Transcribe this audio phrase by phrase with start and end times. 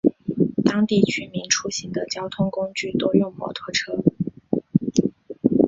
[0.65, 3.99] 当地居民出行的交通工具多用摩托车。